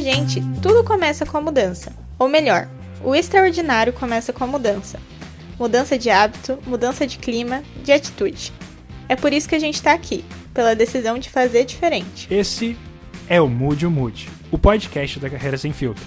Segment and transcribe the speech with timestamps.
[0.00, 1.92] Pra gente, tudo começa com a mudança.
[2.18, 2.66] Ou melhor,
[3.04, 4.98] o extraordinário começa com a mudança.
[5.58, 8.50] Mudança de hábito, mudança de clima, de atitude.
[9.10, 10.24] É por isso que a gente está aqui,
[10.54, 12.26] pela decisão de fazer diferente.
[12.30, 12.78] Esse
[13.28, 16.02] é o Mude o Mude, o podcast da Carreira Sem Filtro.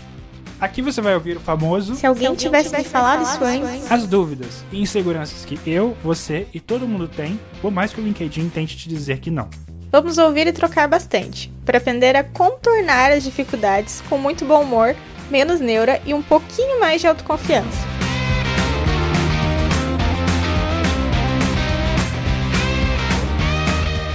[0.59, 1.93] Aqui você vai ouvir o famoso.
[1.93, 3.91] Se alguém, Se alguém tivesse, tivesse me falado isso antes.
[3.91, 8.03] As dúvidas e inseguranças que eu, você e todo mundo tem, por mais que o
[8.03, 9.47] LinkedIn tente te dizer que não.
[9.93, 14.95] Vamos ouvir e trocar bastante, para aprender a contornar as dificuldades com muito bom humor,
[15.29, 17.77] menos neura e um pouquinho mais de autoconfiança.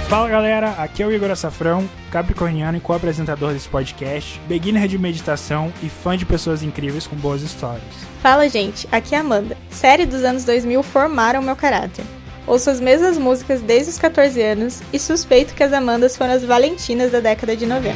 [0.09, 5.71] Fala galera, aqui é o Igor Açafrão, capricorniano e co-apresentador desse podcast, beginner de meditação
[5.81, 7.85] e fã de pessoas incríveis com boas histórias.
[8.21, 9.55] Fala gente, aqui é a Amanda.
[9.71, 12.03] Série dos anos 2000 formaram meu caráter.
[12.49, 16.43] Ouço as mesmas músicas desde os 14 anos e suspeito que as Amandas foram as
[16.43, 17.95] Valentinas da década de 90.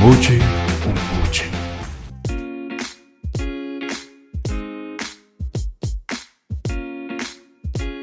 [0.00, 0.40] Mude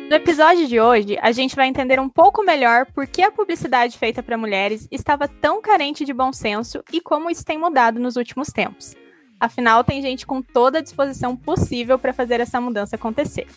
[0.09, 3.98] No episódio de hoje, a gente vai entender um pouco melhor por que a publicidade
[3.98, 8.16] feita para mulheres estava tão carente de bom senso e como isso tem mudado nos
[8.16, 8.95] últimos tempos.
[9.39, 13.47] Afinal, tem gente com toda a disposição possível para fazer essa mudança acontecer.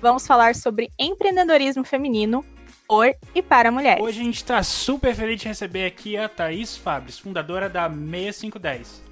[0.00, 2.44] Vamos falar sobre empreendedorismo feminino
[2.86, 4.02] por e para mulheres.
[4.02, 9.02] Hoje a gente está super feliz de receber aqui a Thaís Fabres, fundadora da 6510.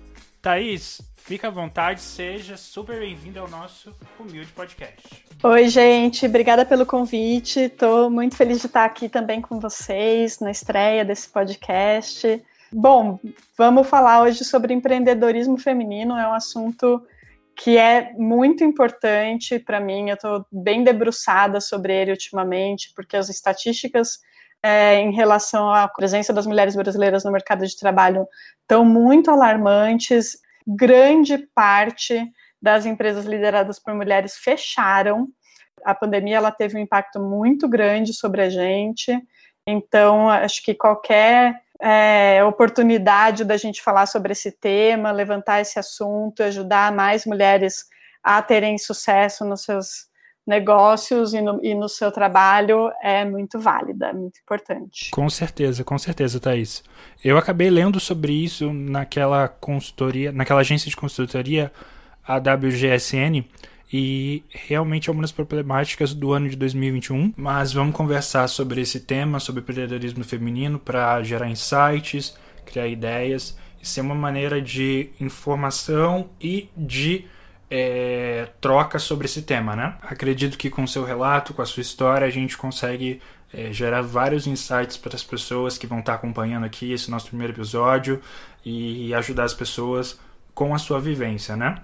[0.40, 5.24] Thaís, Fica à vontade, seja super bem-vindo ao nosso humilde podcast.
[5.42, 7.60] Oi, gente, obrigada pelo convite.
[7.60, 12.44] Estou muito feliz de estar aqui também com vocês na estreia desse podcast.
[12.76, 13.20] Bom,
[13.56, 16.18] vamos falar hoje sobre empreendedorismo feminino.
[16.18, 17.06] É um assunto
[17.56, 20.08] que é muito importante para mim.
[20.08, 24.18] Eu estou bem debruçada sobre ele ultimamente, porque as estatísticas
[24.60, 28.26] é, em relação à presença das mulheres brasileiras no mercado de trabalho
[28.62, 30.36] estão muito alarmantes
[30.66, 32.28] grande parte
[32.60, 35.28] das empresas lideradas por mulheres fecharam.
[35.84, 39.16] A pandemia ela teve um impacto muito grande sobre a gente.
[39.64, 46.42] Então, acho que qualquer é, oportunidade da gente falar sobre esse tema, levantar esse assunto,
[46.42, 47.84] ajudar mais mulheres
[48.22, 50.08] a terem sucesso nos seus
[50.46, 55.10] negócios e no, e no, seu trabalho é muito válida, muito importante.
[55.10, 56.84] Com certeza, com certeza, Thaís.
[57.24, 61.72] Eu acabei lendo sobre isso naquela consultoria, naquela agência de consultoria,
[62.26, 63.44] a WGSN,
[63.96, 67.32] e realmente é uma das problemáticas do ano de 2021.
[67.36, 73.86] Mas vamos conversar sobre esse tema, sobre empreendedorismo feminino, para gerar insights, criar ideias e
[73.86, 77.26] ser uma maneira de informação e de
[77.70, 79.96] é, troca sobre esse tema, né?
[80.02, 83.20] Acredito que com seu relato, com a sua história, a gente consegue
[83.52, 87.52] é, gerar vários insights para as pessoas que vão estar acompanhando aqui esse nosso primeiro
[87.52, 88.20] episódio
[88.64, 90.18] e ajudar as pessoas
[90.52, 91.76] com a sua vivência, né?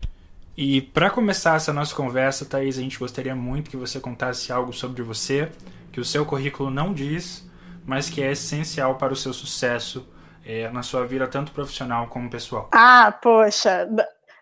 [0.62, 4.74] E para começar essa nossa conversa, Thaís, a gente gostaria muito que você contasse algo
[4.74, 5.50] sobre você,
[5.90, 7.48] que o seu currículo não diz,
[7.86, 10.06] mas que é essencial para o seu sucesso
[10.44, 12.68] é, na sua vida, tanto profissional como pessoal.
[12.74, 13.88] Ah, poxa,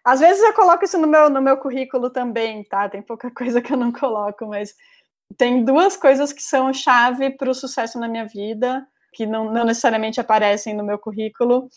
[0.05, 2.89] às vezes eu coloco isso no meu, no meu currículo também, tá?
[2.89, 4.75] Tem pouca coisa que eu não coloco, mas
[5.37, 9.65] tem duas coisas que são chave para o sucesso na minha vida, que não, não
[9.65, 11.69] necessariamente aparecem no meu currículo.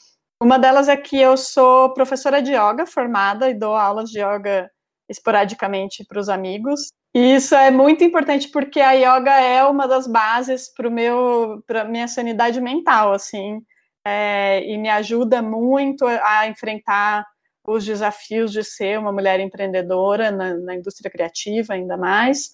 [0.42, 4.72] Uma delas é que eu sou professora de yoga formada e dou aulas de yoga
[5.08, 6.92] esporadicamente para os amigos.
[7.14, 11.84] E isso é muito importante porque a yoga é uma das bases para meu para
[11.84, 13.62] minha sanidade mental, assim,
[14.04, 17.24] é, e me ajuda muito a enfrentar
[17.68, 22.50] os desafios de ser uma mulher empreendedora na, na, indústria criativa, ainda mais.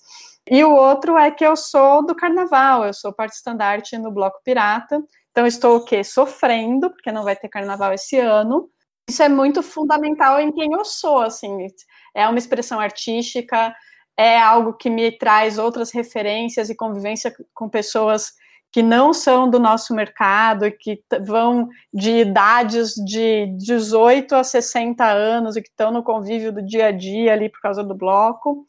[0.50, 4.42] E o outro é que eu sou do carnaval, eu sou parte estandarte no Bloco
[4.44, 5.02] Pirata.
[5.38, 6.04] Então, estou o quê?
[6.04, 8.72] Sofrendo, porque não vai ter carnaval esse ano.
[9.08, 11.68] Isso é muito fundamental em quem eu sou, assim.
[12.16, 13.72] É uma expressão artística,
[14.18, 18.32] é algo que me traz outras referências e convivência com pessoas
[18.72, 25.56] que não são do nosso mercado que vão de idades de 18 a 60 anos
[25.56, 28.66] e que estão no convívio do dia a dia ali por causa do bloco.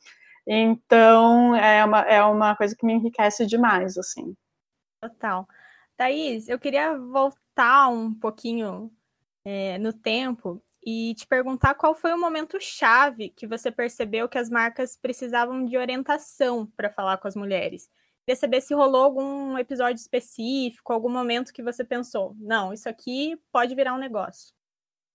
[0.46, 4.34] Então, é uma, é uma coisa que me enriquece demais, assim.
[5.02, 5.46] Total.
[5.98, 8.90] Thaís, eu queria voltar um pouquinho
[9.44, 14.38] é, no tempo e te perguntar qual foi o momento chave que você percebeu que
[14.38, 17.90] as marcas precisavam de orientação para falar com as mulheres
[18.28, 23.40] Queria saber se rolou algum episódio específico, algum momento que você pensou, não, isso aqui
[23.50, 24.52] pode virar um negócio.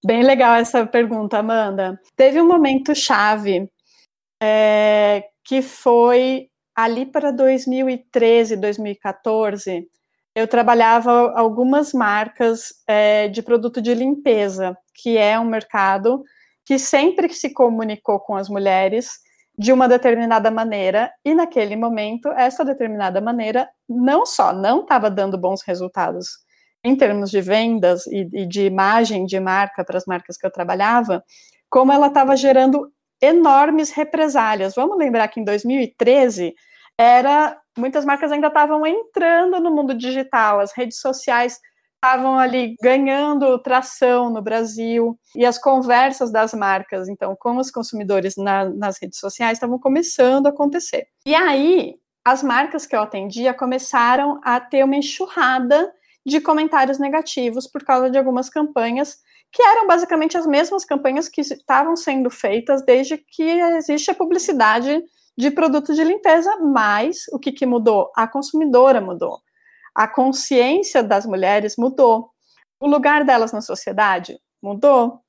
[0.04, 2.02] Bem legal essa pergunta, Amanda.
[2.16, 3.70] Teve um momento chave
[4.42, 9.88] é, que foi ali para 2013, 2014.
[10.36, 16.24] Eu trabalhava algumas marcas é, de produto de limpeza, que é um mercado
[16.66, 19.20] que sempre se comunicou com as mulheres
[19.56, 25.38] de uma determinada maneira, e naquele momento, essa determinada maneira não só não estava dando
[25.38, 26.28] bons resultados
[26.84, 30.52] em termos de vendas e, e de imagem de marca para as marcas que eu
[30.52, 31.24] trabalhava,
[31.70, 32.92] como ela estava gerando
[33.22, 34.74] enormes represálias.
[34.76, 36.54] Vamos lembrar que em 2013
[36.98, 41.60] era muitas marcas ainda estavam entrando no mundo digital, as redes sociais
[41.96, 48.36] estavam ali ganhando tração no Brasil e as conversas das marcas, então, com os consumidores
[48.36, 51.08] na, nas redes sociais estavam começando a acontecer.
[51.26, 51.96] E aí,
[52.26, 55.92] as marcas que eu atendia começaram a ter uma enxurrada
[56.26, 59.18] de comentários negativos por causa de algumas campanhas
[59.52, 65.02] que eram basicamente as mesmas campanhas que estavam sendo feitas desde que existe a publicidade
[65.38, 68.12] de produtos de limpeza, mas o que, que mudou?
[68.16, 69.42] A consumidora mudou
[69.94, 72.32] a consciência das mulheres mudou.
[72.80, 75.22] O lugar delas na sociedade mudou.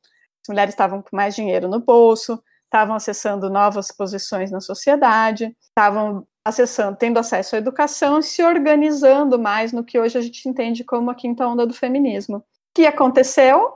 [0.43, 6.27] As mulheres estavam com mais dinheiro no bolso, estavam acessando novas posições na sociedade, estavam
[6.45, 10.85] acessando, tendo acesso à educação e se organizando mais no que hoje a gente entende
[10.85, 12.39] como a quinta onda do feminismo.
[12.39, 12.43] O
[12.75, 13.73] que aconteceu?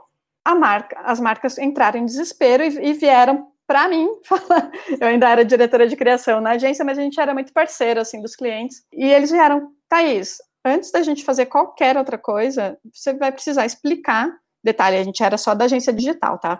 [0.47, 4.71] Marca, as marcas entraram em desespero e, e vieram para mim falar.
[4.99, 8.19] Eu ainda era diretora de criação na agência, mas a gente era muito parceiro assim
[8.19, 8.83] dos clientes.
[8.91, 14.27] E eles vieram, Thaís, antes da gente fazer qualquer outra coisa, você vai precisar explicar.
[14.63, 16.59] Detalhe, a gente era só da agência digital, tá?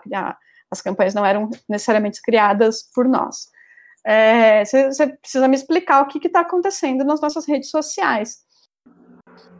[0.70, 3.48] As campanhas não eram necessariamente criadas por nós.
[4.06, 8.38] É, você, você, precisa me explicar o que está acontecendo nas nossas redes sociais.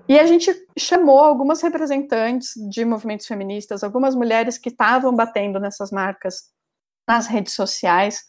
[0.08, 5.91] E a gente chamou algumas representantes de movimentos feministas, algumas mulheres que estavam batendo nessas
[5.91, 6.49] marcas
[7.11, 8.25] nas redes sociais,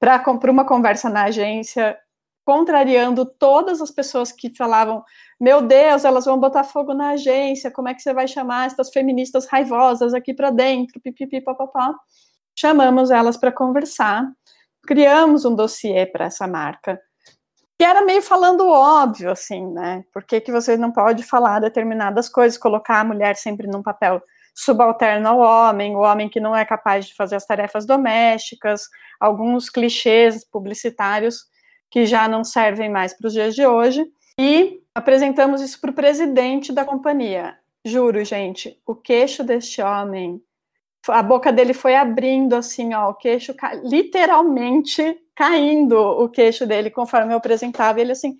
[0.00, 1.98] para uma conversa na agência
[2.46, 5.04] contrariando todas as pessoas que falavam:
[5.38, 8.90] meu Deus, elas vão botar fogo na agência, como é que você vai chamar essas
[8.90, 11.94] feministas raivosas aqui para dentro, pipipi, papapá.
[12.58, 14.26] Chamamos elas para conversar,
[14.86, 16.98] criamos um dossiê para essa marca,
[17.78, 20.04] que era meio falando óbvio, assim, né?
[20.12, 24.22] Por que, que você não pode falar determinadas coisas, colocar a mulher sempre num papel
[24.54, 28.88] subalterno ao homem, o homem que não é capaz de fazer as tarefas domésticas,
[29.20, 31.44] alguns clichês publicitários
[31.90, 34.04] que já não servem mais para os dias de hoje,
[34.38, 37.56] e apresentamos isso para o presidente da companhia.
[37.84, 40.40] Juro, gente, o queixo deste homem,
[41.08, 47.32] a boca dele foi abrindo assim, ó, o queixo literalmente caindo o queixo dele conforme
[47.32, 48.00] eu apresentava.
[48.00, 48.36] Ele assim,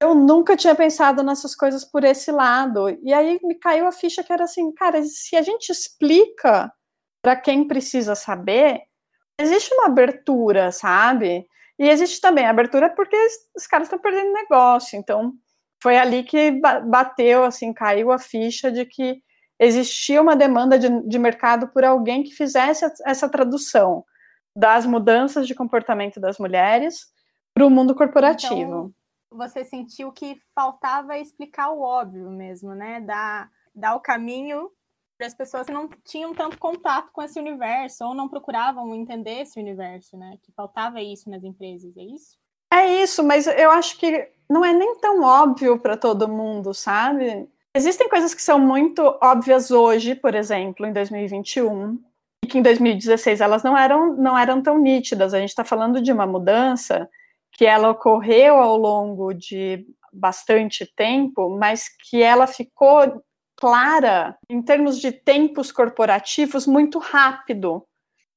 [0.00, 2.88] eu nunca tinha pensado nessas coisas por esse lado.
[3.02, 6.72] E aí me caiu a ficha que era assim, cara, se a gente explica
[7.22, 8.80] para quem precisa saber,
[9.38, 11.46] existe uma abertura, sabe?
[11.78, 13.16] E existe também abertura porque
[13.54, 14.98] os caras estão perdendo negócio.
[14.98, 15.34] Então,
[15.82, 16.50] foi ali que
[16.86, 19.22] bateu, assim, caiu a ficha de que
[19.58, 24.02] existia uma demanda de, de mercado por alguém que fizesse essa tradução
[24.56, 27.06] das mudanças de comportamento das mulheres
[27.54, 28.54] para o mundo corporativo.
[28.54, 28.99] Então,
[29.30, 33.00] você sentiu que faltava explicar o óbvio mesmo, né?
[33.00, 34.70] Dar, dar o caminho
[35.16, 39.42] para as pessoas que não tinham tanto contato com esse universo ou não procuravam entender
[39.42, 40.38] esse universo, né?
[40.42, 42.38] Que faltava isso nas empresas, é isso?
[42.72, 47.48] É isso, mas eu acho que não é nem tão óbvio para todo mundo, sabe?
[47.74, 52.00] Existem coisas que são muito óbvias hoje, por exemplo, em 2021,
[52.44, 55.34] e que em 2016 elas não eram, não eram tão nítidas.
[55.34, 57.08] A gente está falando de uma mudança
[57.52, 63.22] que ela ocorreu ao longo de bastante tempo, mas que ela ficou
[63.56, 67.84] clara em termos de tempos corporativos muito rápido.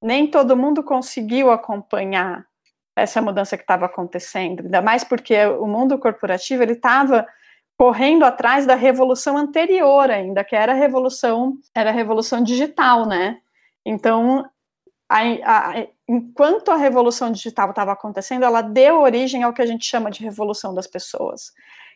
[0.02, 2.46] Nem todo mundo conseguiu acompanhar
[2.96, 7.26] essa mudança que estava acontecendo, ainda mais porque o mundo corporativo ele estava
[7.78, 13.40] correndo atrás da revolução anterior ainda, que era a revolução, era a revolução digital, né?
[13.86, 14.48] Então,
[15.10, 19.86] a, a, enquanto a revolução digital estava acontecendo, ela deu origem ao que a gente
[19.86, 21.52] chama de revolução das pessoas,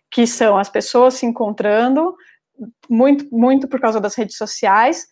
[0.10, 2.16] que são as pessoas se encontrando,
[2.90, 5.08] muito, muito por causa das redes sociais,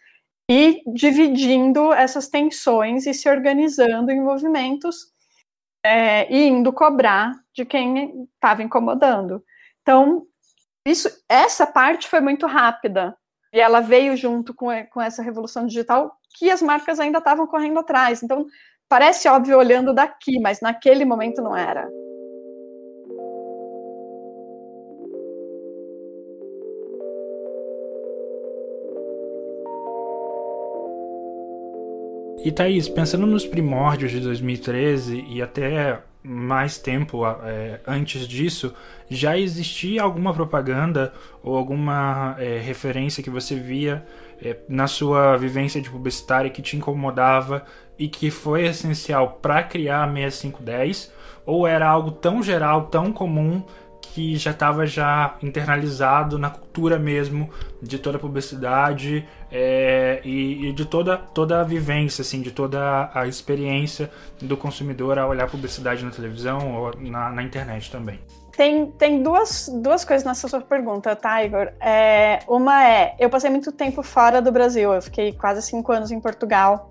[0.49, 5.11] e dividindo essas tensões e se organizando em movimentos
[5.83, 9.43] é, e indo cobrar de quem estava incomodando.
[9.81, 10.25] Então,
[10.87, 13.15] isso, essa parte foi muito rápida
[13.53, 17.79] e ela veio junto com, com essa revolução digital que as marcas ainda estavam correndo
[17.79, 18.21] atrás.
[18.21, 18.45] Então,
[18.89, 21.87] parece óbvio olhando daqui, mas naquele momento não era.
[32.45, 38.73] E Thaís, pensando nos primórdios de 2013 e até mais tempo é, antes disso,
[39.09, 41.13] já existia alguma propaganda
[41.43, 44.05] ou alguma é, referência que você via
[44.41, 47.63] é, na sua vivência de publicitária que te incomodava
[47.97, 51.13] e que foi essencial para criar a 6510?
[51.45, 53.63] Ou era algo tão geral, tão comum
[54.15, 57.49] que já estava já internalizado na cultura mesmo
[57.81, 63.11] de toda a publicidade é, e, e, de toda, toda a vivência, assim, de toda
[63.13, 64.09] a experiência
[64.41, 68.17] do consumidor a olhar publicidade na televisão ou na, na internet também.
[68.55, 71.73] Tem, tem duas, duas coisas nessa sua pergunta, tá, Igor?
[71.81, 76.09] É, uma é, eu passei muito tempo fora do Brasil, eu fiquei quase cinco anos
[76.09, 76.89] em Portugal,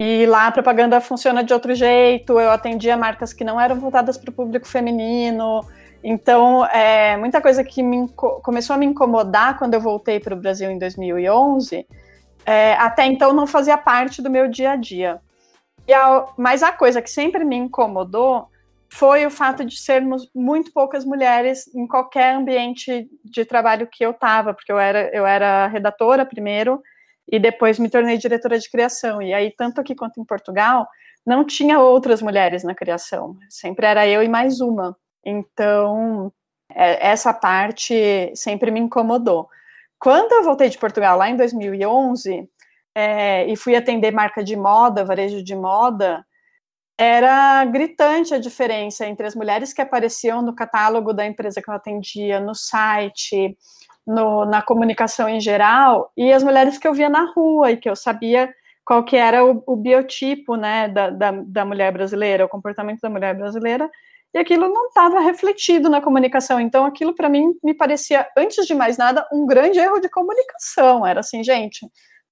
[0.00, 4.16] e lá a propaganda funciona de outro jeito, eu atendia marcas que não eram voltadas
[4.16, 5.60] para o público feminino,
[6.02, 8.08] então, é, muita coisa que me,
[8.42, 11.86] começou a me incomodar quando eu voltei para o Brasil em 2011,
[12.44, 15.20] é, até então não fazia parte do meu dia a dia.
[15.90, 18.48] A, mas a coisa que sempre me incomodou
[18.92, 24.10] foi o fato de sermos muito poucas mulheres em qualquer ambiente de trabalho que eu
[24.10, 26.82] estava, porque eu era, eu era redatora primeiro
[27.30, 29.22] e depois me tornei diretora de criação.
[29.22, 30.86] E aí, tanto aqui quanto em Portugal,
[31.24, 34.96] não tinha outras mulheres na criação, sempre era eu e mais uma.
[35.24, 36.32] Então,
[36.74, 39.48] é, essa parte sempre me incomodou.
[39.98, 42.48] Quando eu voltei de Portugal, lá em 2011,
[42.94, 46.24] é, e fui atender marca de moda, varejo de moda,
[46.98, 51.74] era gritante a diferença entre as mulheres que apareciam no catálogo da empresa que eu
[51.74, 53.56] atendia, no site,
[54.06, 57.88] no, na comunicação em geral, e as mulheres que eu via na rua e que
[57.88, 58.52] eu sabia
[58.84, 63.10] qual que era o, o biotipo né, da, da, da mulher brasileira, o comportamento da
[63.10, 63.88] mulher brasileira,
[64.34, 66.58] e aquilo não estava refletido na comunicação.
[66.58, 71.06] Então, aquilo para mim me parecia, antes de mais nada, um grande erro de comunicação.
[71.06, 71.86] Era assim, gente,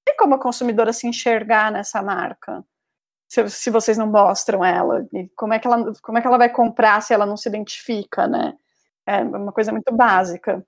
[0.04, 2.64] tem como a consumidora se enxergar nessa marca?
[3.28, 6.48] Se, se, vocês não mostram ela, como é que ela, como é que ela vai
[6.48, 8.54] comprar se ela não se identifica, né?
[9.06, 10.64] É uma coisa muito básica.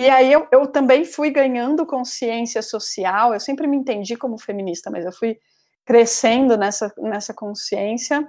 [0.00, 3.34] E aí eu, eu também fui ganhando consciência social.
[3.34, 5.38] Eu sempre me entendi como feminista, mas eu fui
[5.84, 8.26] crescendo nessa, nessa consciência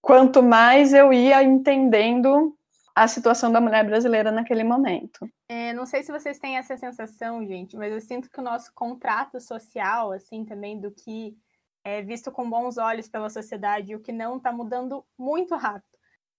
[0.00, 2.54] quanto mais eu ia entendendo
[2.94, 5.30] a situação da mulher brasileira naquele momento.
[5.48, 8.72] É, não sei se vocês têm essa sensação, gente, mas eu sinto que o nosso
[8.74, 11.36] contrato social, assim, também do que
[11.84, 15.96] é visto com bons olhos pela sociedade e o que não está mudando muito rápido.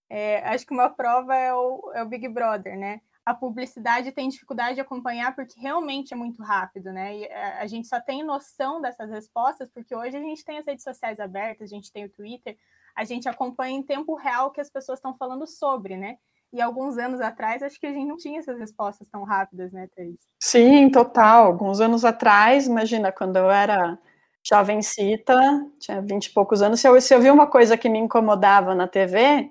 [0.08, 3.00] É, acho que uma prova é o, é o Big Brother, né?
[3.24, 7.16] A publicidade tem dificuldade de acompanhar porque realmente é muito rápido, né?
[7.16, 10.82] E a, gente só tem noção dessas respostas porque hoje a gente tem as redes
[10.82, 12.58] sociais abertas, a gente tem o Twitter,
[13.00, 16.16] a gente acompanha em tempo real o que as pessoas estão falando sobre, né?
[16.52, 19.88] E alguns anos atrás, acho que a gente não tinha essas respostas tão rápidas, né,
[19.96, 20.18] Thaís?
[20.38, 21.46] Sim, total.
[21.46, 23.98] Alguns anos atrás, imagina, quando eu era
[24.46, 25.34] jovencita,
[25.78, 28.74] tinha vinte e poucos anos, se eu, se eu vi uma coisa que me incomodava
[28.74, 29.50] na TV,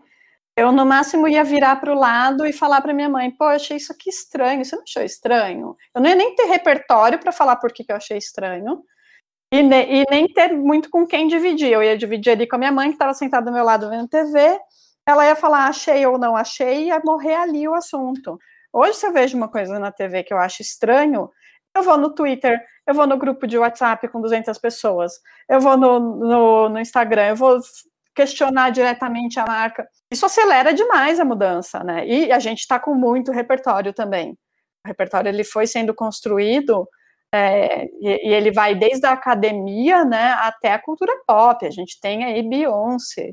[0.56, 3.78] eu no máximo ia virar para o lado e falar para minha mãe, pô, achei
[3.78, 5.76] isso aqui estranho, você não achou estranho?
[5.96, 8.84] Eu não ia nem ter repertório para falar por que eu achei estranho,
[9.52, 11.72] e, ne, e, nem ter muito com quem dividir.
[11.72, 14.08] Eu ia dividir ali com a minha mãe, que estava sentada do meu lado vendo
[14.08, 14.60] TV.
[15.08, 18.38] Ela ia falar achei ou não achei, e ia morrer ali o assunto.
[18.72, 21.30] Hoje, se eu vejo uma coisa na TV que eu acho estranho,
[21.76, 25.14] eu vou no Twitter, eu vou no grupo de WhatsApp com 200 pessoas,
[25.50, 27.60] eu vou no, no, no Instagram, eu vou
[28.14, 29.88] questionar diretamente a marca.
[30.12, 32.06] Isso acelera demais a mudança, né?
[32.08, 34.38] E a gente está com muito repertório também.
[34.86, 36.88] O repertório ele foi sendo construído
[37.34, 41.66] é, e, e, ele vai desde a academia né, até a cultura pop.
[41.66, 43.32] A gente tem aí Beyoncé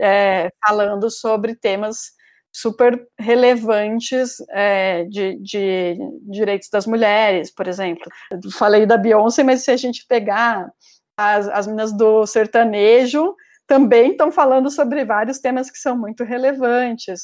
[0.00, 2.12] é, falando sobre temas
[2.52, 5.96] super relevantes é, de, de,
[6.30, 8.04] direitos das mulheres, por exemplo.
[8.30, 10.68] Eu falei da Beyoncé, mas se a gente pegar
[11.16, 13.34] as, as meninas do sertanejo,
[13.66, 17.20] também estão falando sobre vários temas que são muito relevantes,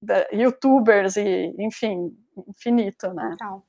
[0.00, 2.10] da, youtubers e, enfim,
[2.48, 3.30] infinito, né?
[3.34, 3.62] Então.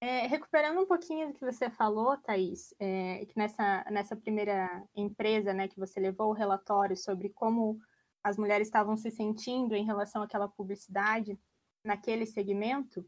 [0.00, 5.52] É, recuperando um pouquinho do que você falou, Thaís, é, que nessa, nessa primeira empresa
[5.52, 7.80] né, que você levou o relatório sobre como
[8.22, 11.38] as mulheres estavam se sentindo em relação àquela publicidade
[11.82, 13.04] naquele segmento,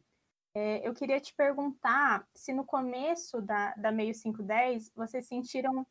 [0.52, 5.86] é, eu queria te perguntar se no começo da, da Meio 510 vocês sentiram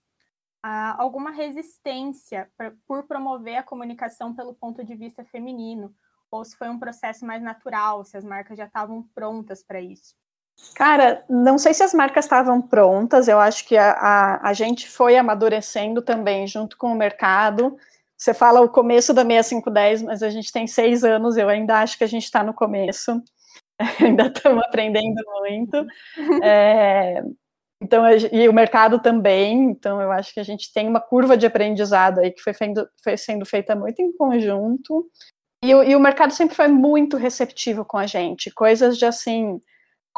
[0.61, 5.95] ah, alguma resistência pra, por promover a comunicação pelo ponto de vista feminino,
[6.29, 10.15] ou se foi um processo mais natural, se as marcas já estavam prontas para isso.
[10.75, 14.87] Cara, não sei se as marcas estavam prontas, eu acho que a, a, a, gente
[14.87, 17.77] foi amadurecendo também junto com o mercado.
[18.17, 21.97] Você fala o começo da 6510, mas a gente tem seis anos, eu ainda acho
[21.97, 23.21] que a gente está no começo,
[23.99, 25.85] ainda estamos aprendendo muito.
[26.41, 27.23] É,
[27.81, 31.45] então, e o mercado também, então eu acho que a gente tem uma curva de
[31.45, 32.53] aprendizado aí que foi,
[33.01, 35.09] foi sendo feita muito em conjunto.
[35.63, 39.61] E, e, o mercado sempre foi muito receptivo com a gente, coisas de assim,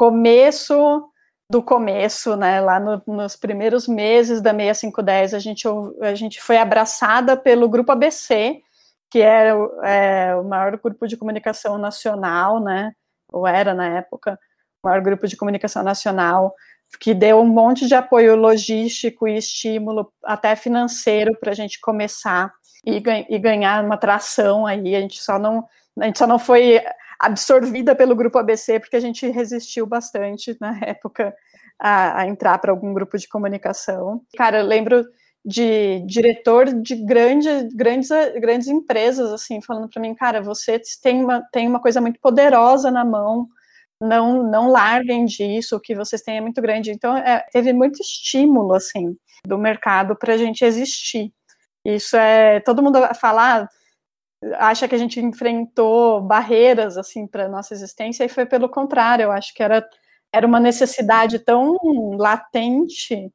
[0.02, 1.08] começo
[1.48, 5.64] do começo, né, lá no, nos primeiros meses da 6510, a gente,
[6.00, 8.60] a gente foi abraçada pelo Grupo ABC,
[9.08, 12.92] que era é, o maior grupo de comunicação nacional, né,
[13.32, 14.36] ou era na época,
[14.82, 16.52] o maior grupo de comunicação nacional,
[16.98, 22.52] que deu um monte de apoio logístico e estímulo, até financeiro, para a gente começar
[22.84, 24.96] e, e, ganhar uma tração aí.
[24.96, 25.64] A gente só não,
[26.00, 26.82] a gente só não foi
[27.22, 31.32] absorvida pelo grupo ABC, porque a gente resistiu bastante na época
[31.78, 34.20] a, a entrar para algum grupo de comunicação.
[34.36, 35.06] Cara, eu lembro
[35.44, 38.08] de diretor de grande, grandes,
[38.40, 42.90] grandes empresas, assim, falando para mim, cara, você tem uma, tem uma coisa muito poderosa
[42.90, 43.48] na mão,
[44.00, 46.90] não, não larguem disso, o que vocês têm é muito grande.
[46.90, 51.32] Então, é, teve muito estímulo, assim, do mercado para a gente existir.
[51.84, 53.68] Isso é, todo mundo falar,
[54.54, 59.24] acha que a gente enfrentou barreiras assim para nossa existência e foi pelo contrário.
[59.24, 59.88] Eu acho que era
[60.32, 61.76] era uma necessidade tão
[62.16, 63.30] latente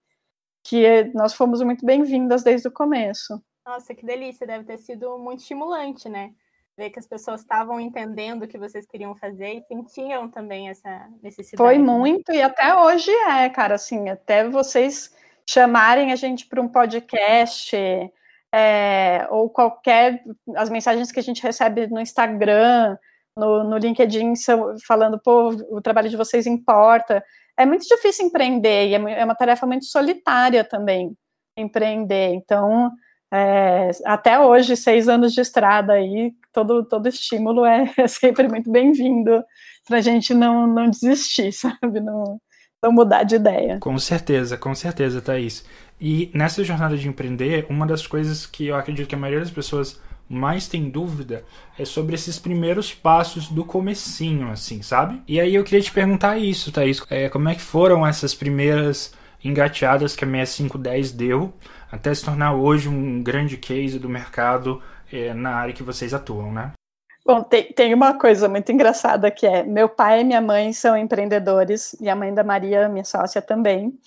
[0.63, 3.41] que nós fomos muito bem-vindas desde o começo.
[3.65, 4.47] Nossa, que delícia!
[4.47, 6.31] Deve ter sido muito estimulante, né?
[6.75, 11.07] Ver que as pessoas estavam entendendo o que vocês queriam fazer e sentiam também essa
[11.21, 11.57] necessidade.
[11.57, 15.15] Foi muito, e até hoje é, cara, assim, até vocês
[15.47, 17.75] chamarem a gente para um podcast,
[18.57, 20.23] é, ou qualquer
[20.55, 22.97] as mensagens que a gente recebe no Instagram,
[23.37, 24.33] no, no LinkedIn,
[24.87, 27.23] falando, pô, o trabalho de vocês importa.
[27.55, 31.15] É muito difícil empreender e é, é uma tarefa muito solitária também
[31.55, 32.33] empreender.
[32.33, 32.91] Então,
[33.31, 38.71] é, até hoje, seis anos de estrada aí, todo, todo estímulo é, é sempre muito
[38.71, 39.43] bem-vindo
[39.87, 41.99] para a gente não, não desistir, sabe?
[41.99, 42.39] Não,
[42.81, 43.79] não mudar de ideia.
[43.79, 45.63] Com certeza, com certeza, Thaís.
[45.99, 49.51] E nessa jornada de empreender, uma das coisas que eu acredito que a maioria das
[49.51, 51.43] pessoas mais tem dúvida
[51.79, 55.21] é sobre esses primeiros passos do comecinho, assim, sabe?
[55.27, 57.01] E aí eu queria te perguntar isso, Thaís.
[57.09, 61.53] É, como é que foram essas primeiras engateadas que a 6510 deu
[61.91, 66.51] até se tornar hoje um grande case do mercado é, na área que vocês atuam,
[66.51, 66.73] né?
[67.25, 70.97] Bom, tem, tem uma coisa muito engraçada que é: meu pai e minha mãe são
[70.97, 73.97] empreendedores, e a mãe da Maria, minha sócia, também.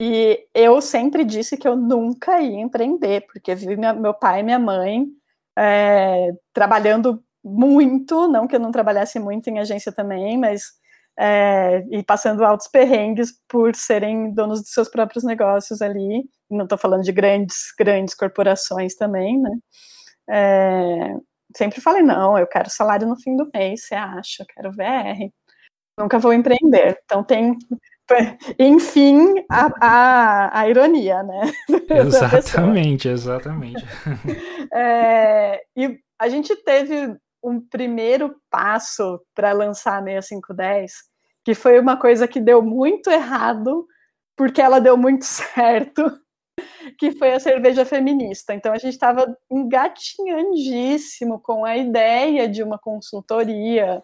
[0.00, 4.42] E eu sempre disse que eu nunca ia empreender, porque vi minha, meu pai e
[4.42, 5.06] minha mãe
[5.56, 10.64] é, trabalhando muito, não que eu não trabalhasse muito em agência também, mas
[11.18, 16.24] é, e passando altos perrengues por serem donos de seus próprios negócios ali.
[16.50, 19.50] Não estou falando de grandes, grandes corporações também, né?
[20.30, 21.14] É,
[21.56, 24.42] sempre falei, não, eu quero salário no fim do mês, você acha?
[24.42, 25.30] Eu quero VR.
[25.98, 26.98] Nunca vou empreender.
[27.04, 27.56] Então tem
[28.58, 31.52] enfim, a, a, a, ironia, né?
[31.88, 33.84] Exatamente, exatamente.
[34.76, 40.92] É, e a gente teve um primeiro passo para lançar a 6510,
[41.44, 43.86] que foi uma coisa que deu muito errado,
[44.36, 46.02] porque ela deu muito certo,
[46.98, 48.52] que foi a cerveja feminista.
[48.52, 54.02] Então a gente estava engatinhandíssimo com a ideia de uma consultoria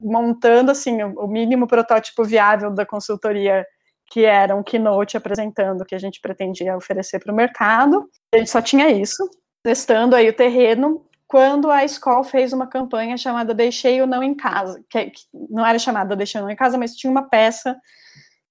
[0.00, 3.66] montando assim o mínimo protótipo viável da consultoria
[4.10, 8.10] que era um keynote apresentando o que a gente pretendia oferecer para o mercado.
[8.34, 9.22] A gente só tinha isso,
[9.62, 14.34] testando aí o terreno, quando a escola fez uma campanha chamada Deixei o Não em
[14.34, 17.76] Casa, que, que não era chamada Deixei o Não em Casa, mas tinha uma peça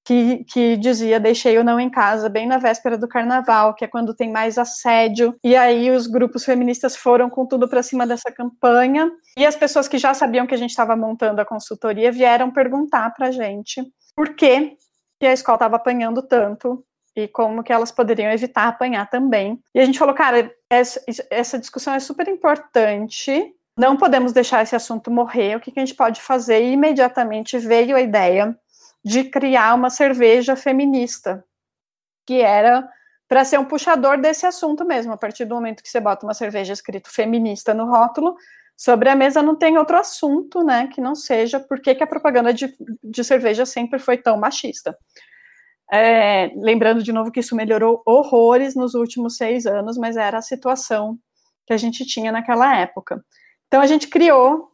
[0.10, 3.88] que, que dizia deixei o não em casa, bem na véspera do carnaval, que é
[3.88, 5.36] quando tem mais assédio.
[5.44, 9.12] E aí os grupos feministas foram com tudo para cima dessa campanha.
[9.38, 13.14] E as pessoas que já sabiam que a gente estava montando a consultoria vieram perguntar
[13.14, 13.84] para a gente
[14.16, 14.76] por que,
[15.20, 16.84] que a escola estava apanhando tanto
[17.16, 19.62] e como que elas poderiam evitar apanhar também.
[19.76, 23.54] E a gente falou, cara, essa, essa discussão é super importante.
[23.78, 25.56] Não podemos deixar esse assunto morrer.
[25.56, 26.64] O que, que a gente pode fazer?
[26.64, 28.58] E imediatamente veio a ideia
[29.04, 31.44] de criar uma cerveja feminista,
[32.26, 32.88] que era
[33.28, 35.14] para ser um puxador desse assunto mesmo.
[35.14, 38.36] A partir do momento que você bota uma cerveja escrito feminista no rótulo,
[38.76, 42.54] sobre a mesa não tem outro assunto, né, que não seja por que a propaganda
[42.54, 44.98] de, de cerveja sempre foi tão machista.
[45.92, 50.42] É, lembrando de novo que isso melhorou horrores nos últimos seis anos, mas era a
[50.42, 51.18] situação
[51.66, 53.24] que a gente tinha naquela época.
[53.68, 54.69] Então a gente criou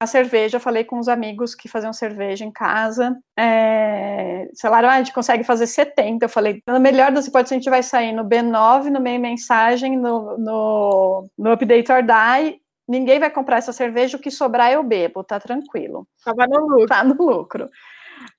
[0.00, 4.94] a cerveja, falei com os amigos que faziam cerveja em casa, é, sei lá, ah,
[4.94, 8.12] a gente consegue fazer 70, eu falei, na melhor das hipóteses a gente vai sair
[8.12, 13.72] no B9, no meio mensagem, no, no, no Update or Die, ninguém vai comprar essa
[13.72, 16.06] cerveja, o que sobrar eu bebo, tá tranquilo.
[16.24, 16.86] Tava no lucro.
[16.86, 17.64] Tá no lucro.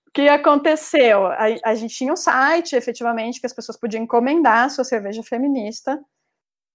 [0.07, 1.27] O que aconteceu?
[1.27, 5.21] A, a gente tinha um site, efetivamente, que as pessoas podiam encomendar a sua cerveja
[5.23, 5.99] feminista,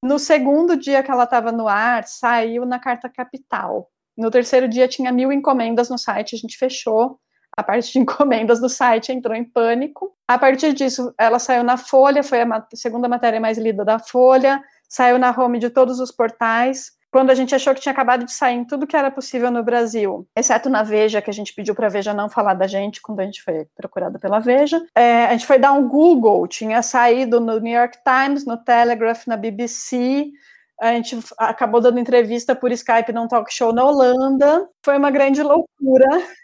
[0.03, 3.91] No segundo dia que ela estava no ar, saiu na carta capital.
[4.17, 7.19] No terceiro dia tinha mil encomendas no site, a gente fechou
[7.57, 10.13] a parte de encomendas do site, entrou em pânico.
[10.27, 14.63] A partir disso, ela saiu na Folha, foi a segunda matéria mais lida da Folha,
[14.89, 16.93] saiu na home de todos os portais.
[17.11, 19.63] Quando a gente achou que tinha acabado de sair em tudo que era possível no
[19.63, 23.01] Brasil, exceto na Veja, que a gente pediu para a Veja não falar da gente
[23.01, 26.83] quando a gente foi procurada pela Veja, é, a gente foi dar um Google, tinha
[26.83, 30.33] saído no New York Times, no Telegraph, na BBC,
[30.81, 34.69] a gente acabou dando entrevista por Skype num talk show na Holanda.
[34.85, 36.09] Foi uma grande loucura.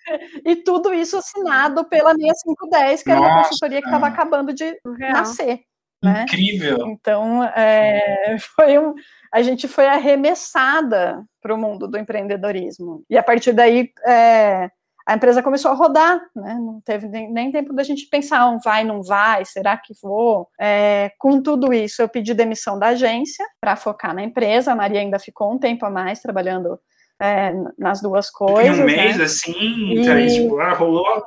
[0.44, 4.64] E tudo isso assinado pela 6510, que era uma consultoria que estava acabando de
[4.98, 5.12] Real.
[5.12, 5.60] nascer.
[6.02, 6.24] Né?
[6.24, 6.88] Incrível!
[6.88, 8.92] Então, é, foi um,
[9.32, 13.04] a gente foi arremessada para o mundo do empreendedorismo.
[13.08, 14.68] E a partir daí, é,
[15.10, 16.54] a empresa começou a rodar, né?
[16.54, 20.48] Não teve nem, nem tempo da gente pensar, um vai, não vai, será que vou?
[20.58, 24.70] É, com tudo isso, eu pedi demissão da agência para focar na empresa.
[24.70, 26.78] A Maria ainda ficou um tempo a mais trabalhando
[27.20, 28.78] é, nas duas coisas.
[28.78, 29.24] Em um mês, né?
[29.24, 30.42] assim, e...
[30.42, 31.24] tipo, ah, rolou.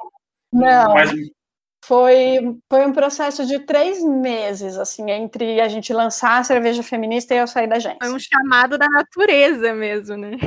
[0.53, 0.93] Não.
[0.93, 1.11] Mas...
[1.83, 7.35] Foi, foi um processo de três meses, assim, entre a gente lançar a cerveja feminista
[7.35, 7.97] e eu sair da agência.
[8.01, 10.37] Foi um chamado da natureza mesmo, né?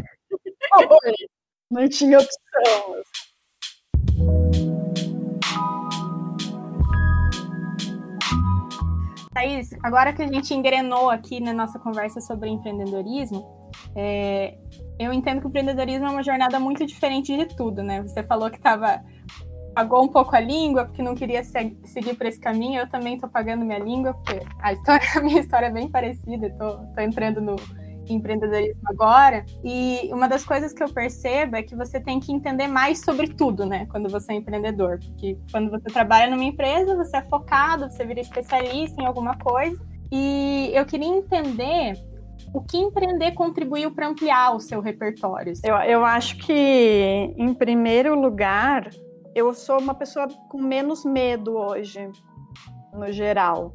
[1.70, 3.02] Não tinha opção.
[9.36, 13.46] Thaís, agora que a gente engrenou aqui na nossa conversa sobre empreendedorismo,
[13.94, 14.56] é,
[14.98, 18.00] eu entendo que o empreendedorismo é uma jornada muito diferente de tudo, né?
[18.00, 19.04] Você falou que estava
[19.74, 22.80] pagou um pouco a língua porque não queria se, seguir por esse caminho.
[22.80, 26.46] Eu também estou pagando minha língua porque a, história, a minha história é bem parecida.
[26.46, 27.56] Estou entrando no
[28.12, 29.44] empreendedorismo agora.
[29.64, 33.28] E uma das coisas que eu percebo é que você tem que entender mais sobre
[33.28, 33.86] tudo, né?
[33.90, 34.98] Quando você é empreendedor.
[34.98, 39.80] Porque quando você trabalha numa empresa, você é focado, você vira especialista em alguma coisa.
[40.10, 41.94] E eu queria entender
[42.52, 45.52] o que empreender contribuiu para ampliar o seu repertório.
[45.62, 48.88] Eu, eu acho que, em primeiro lugar,
[49.34, 52.08] eu sou uma pessoa com menos medo hoje,
[52.92, 53.74] no geral.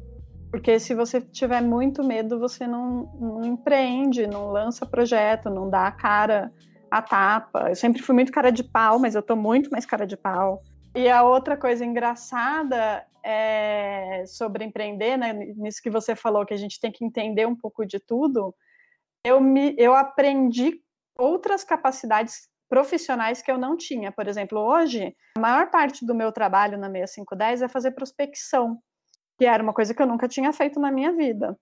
[0.52, 5.86] Porque se você tiver muito medo, você não, não empreende, não lança projeto, não dá
[5.86, 6.52] a cara
[6.90, 7.70] a tapa.
[7.70, 10.62] Eu sempre fui muito cara de pau, mas eu tô muito mais cara de pau.
[10.94, 15.32] E a outra coisa engraçada é sobre empreender, né?
[15.32, 18.54] Nisso que você falou, que a gente tem que entender um pouco de tudo.
[19.24, 20.82] Eu, me, eu aprendi
[21.18, 24.12] outras capacidades profissionais que eu não tinha.
[24.12, 28.78] Por exemplo, hoje, a maior parte do meu trabalho na 6510 é fazer prospecção
[29.42, 31.58] que era uma coisa que eu nunca tinha feito na minha vida.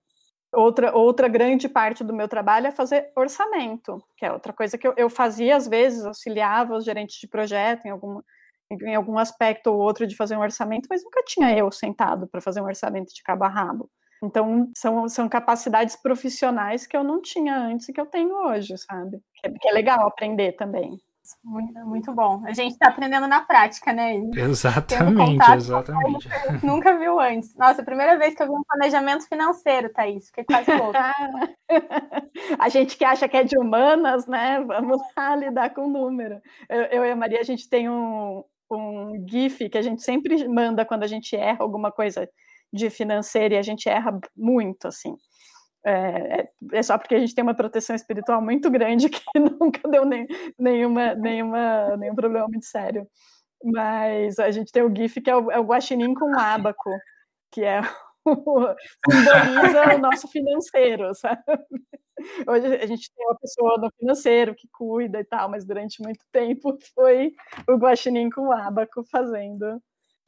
[0.53, 4.87] Outra, outra grande parte do meu trabalho é fazer orçamento, que é outra coisa que
[4.87, 8.21] eu, eu fazia às vezes, auxiliava os gerentes de projeto em algum,
[8.69, 12.39] em algum aspecto ou outro de fazer um orçamento, mas nunca tinha eu sentado para
[12.39, 13.89] fazer um orçamento de cabo a rabo.
[14.23, 18.77] Então, são, são capacidades profissionais que eu não tinha antes e que eu tenho hoje,
[18.77, 19.19] sabe?
[19.33, 20.99] Que é, que é legal aprender também.
[21.43, 22.43] Muito, muito bom.
[22.45, 24.15] A gente está aprendendo na prática, né?
[24.35, 26.29] Exatamente, contato, exatamente.
[26.63, 27.55] Nunca viu antes.
[27.55, 30.27] Nossa, primeira vez que eu vi um planejamento financeiro, Thaís.
[30.27, 31.13] Fiquei quase louca.
[32.59, 34.63] a gente que acha que é de humanas, né?
[34.65, 36.39] Vamos lá lidar com o número.
[36.69, 40.47] Eu, eu e a Maria, a gente tem um, um GIF que a gente sempre
[40.47, 42.27] manda quando a gente erra alguma coisa
[42.73, 45.15] de financeiro e a gente erra muito, assim.
[45.83, 49.87] É, é, é, só porque a gente tem uma proteção espiritual muito grande que nunca
[49.89, 53.07] deu nem, nenhuma, nenhuma, nenhum problema muito sério.
[53.63, 56.89] Mas a gente tem o GIF que é o, é o guaxinim com ábaco,
[57.51, 57.81] que é
[58.25, 58.75] o,
[59.11, 61.41] simboliza o nosso financeiro, sabe?
[62.47, 66.23] Hoje a gente tem uma pessoa no financeiro que cuida e tal, mas durante muito
[66.31, 67.33] tempo foi
[67.67, 69.81] o guaxinim com ábaco fazendo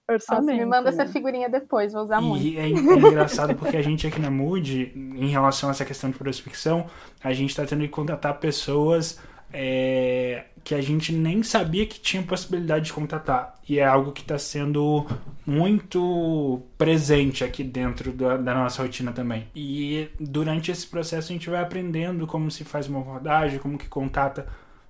[0.09, 0.47] Orçamento.
[0.47, 2.59] Nossa, me manda essa figurinha depois, vou usar e muito.
[2.59, 6.17] É, é engraçado porque a gente aqui na Mood, em relação a essa questão de
[6.17, 6.87] prospecção,
[7.23, 9.17] a gente está tendo que contatar pessoas
[9.53, 13.57] é, que a gente nem sabia que tinha possibilidade de contatar.
[13.69, 15.05] E é algo que está sendo
[15.45, 19.47] muito presente aqui dentro da, da, nossa rotina também.
[19.55, 23.87] E durante esse processo a gente vai aprendendo como se faz uma abordagem, como que
[23.87, 24.47] contata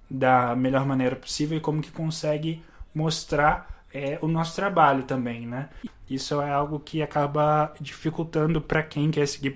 [0.09, 2.63] da melhor maneira possível e como que consegue
[2.95, 5.69] mostrar é, o nosso trabalho também, né?
[6.09, 9.55] Isso é algo que acaba dificultando para quem quer seguir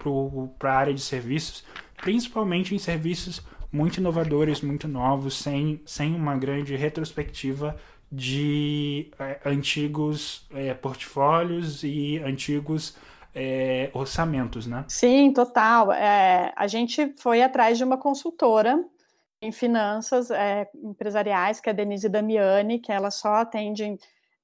[0.57, 1.65] para a área de serviços,
[1.97, 7.75] principalmente em serviços muito inovadores, muito novos, sem, sem uma grande retrospectiva
[8.11, 12.95] de é, antigos é, portfólios e antigos
[13.35, 14.85] é, orçamentos, né?
[14.87, 15.91] Sim, total.
[15.91, 18.83] É, a gente foi atrás de uma consultora
[19.41, 23.97] em finanças é, empresariais, que é a Denise Damiani, que ela só atende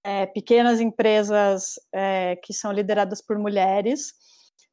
[0.04, 4.14] é, pequenas empresas é, que são lideradas por mulheres.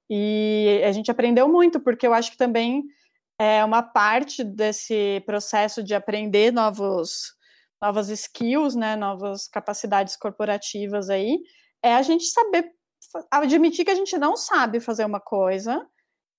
[0.08, 2.82] E a gente aprendeu muito, porque eu acho que também
[3.38, 7.32] é uma parte desse processo de aprender novos,
[7.80, 11.38] novas skills, né, novas capacidades corporativas aí,
[11.82, 12.70] é a gente saber
[13.30, 15.86] admitir que a gente não sabe fazer uma coisa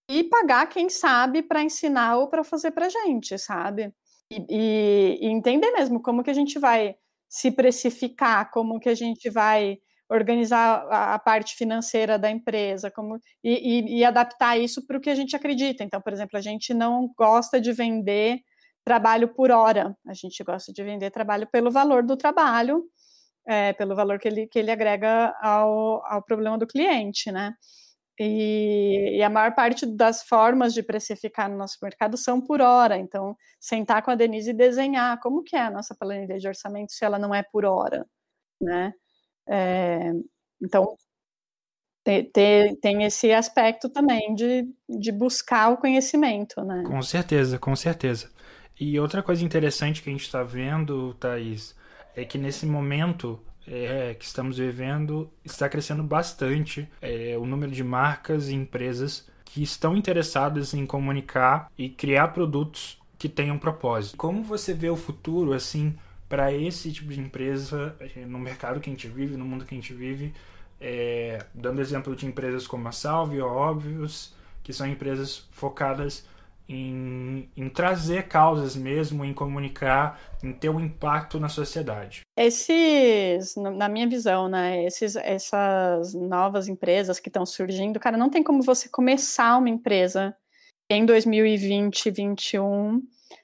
[0.07, 3.93] e pagar quem sabe para ensinar ou para fazer para gente, sabe?
[4.29, 6.95] E, e, e, entender mesmo como que a gente vai
[7.31, 9.77] se precificar, como que a gente vai
[10.09, 15.15] organizar a, parte financeira da empresa, como e, e adaptar isso para o que a
[15.15, 15.81] gente acredita.
[15.81, 18.41] Então, por exemplo, a gente não gosta de vender
[18.83, 22.83] trabalho por hora, a gente gosta de vender trabalho pelo valor do trabalho,
[23.47, 27.53] é, pelo valor que ele, que ele agrega ao, ao problema do cliente, né?
[28.23, 32.95] E, e, a maior parte das formas de precificar no nosso mercado são por hora.
[32.95, 36.91] Então, sentar com a Denise e desenhar como que é a nossa planilha de orçamento
[36.91, 38.05] se ela não é por hora,
[38.61, 38.93] né?
[39.49, 40.11] É,
[40.61, 40.95] então,
[42.03, 46.83] tem, tem esse aspecto também de, de buscar o conhecimento, né?
[46.85, 48.29] Com certeza, com certeza.
[48.79, 51.75] E outra coisa interessante que a gente está vendo, Thaís,
[52.15, 57.83] é que nesse momento é, que estamos vivendo está crescendo bastante é, o número de
[57.83, 64.17] marcas e empresas que estão interessadas em comunicar e criar produtos que tenham propósito.
[64.17, 65.95] Como você vê o futuro assim
[66.27, 69.75] para esse tipo de empresa é, no mercado que a gente vive, no mundo que
[69.75, 70.33] a gente vive?
[70.79, 76.25] É, dando exemplo de empresas como a Salve Óbvios, que são empresas focadas
[76.73, 82.21] em, em, trazer causas mesmo, em comunicar, em ter um impacto na sociedade.
[82.37, 88.41] Esses, na minha visão, né, esses, essas novas empresas que estão surgindo, cara, não tem
[88.41, 90.35] como você começar uma empresa
[90.89, 93.01] em 2020, 2021,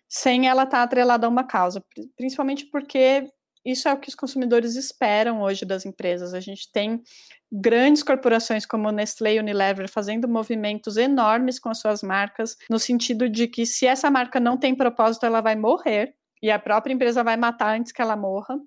[0.07, 1.83] sem ela estar tá atrelada a uma causa,
[2.15, 3.29] principalmente porque
[3.67, 6.33] isso é o que os consumidores esperam hoje das empresas.
[6.33, 7.03] A gente tem
[7.51, 13.27] grandes corporações como Nestlé e Unilever fazendo movimentos enormes com as suas marcas, no sentido
[13.27, 17.23] de que se essa marca não tem propósito, ela vai morrer e a própria empresa
[17.23, 18.57] vai matar antes que ela morra.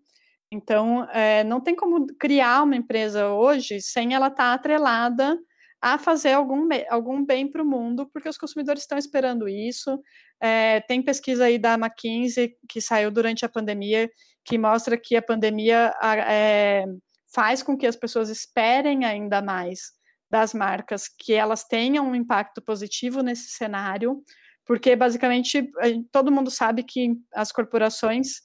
[0.52, 5.38] Então, é, não tem como criar uma empresa hoje sem ela estar tá atrelada
[5.82, 9.98] a fazer algum, algum bem para o mundo, porque os consumidores estão esperando isso.
[10.40, 14.10] É, tem pesquisa aí da McKinsey que saiu durante a pandemia
[14.44, 16.84] que mostra que a pandemia é,
[17.32, 19.92] faz com que as pessoas esperem ainda mais
[20.30, 24.22] das marcas que elas tenham um impacto positivo nesse cenário,
[24.64, 25.70] porque basicamente
[26.12, 28.40] todo mundo sabe que as corporações